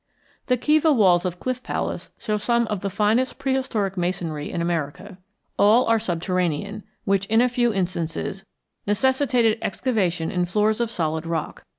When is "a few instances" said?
7.39-8.43